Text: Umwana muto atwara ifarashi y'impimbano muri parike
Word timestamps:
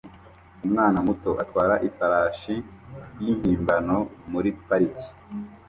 Umwana 0.65 0.97
muto 1.07 1.31
atwara 1.43 1.75
ifarashi 1.87 2.55
y'impimbano 3.21 3.97
muri 4.31 4.49
parike 4.67 5.07